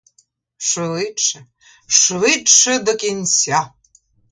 [0.57, 1.45] Швидше,
[1.87, 3.71] швидше до кінця!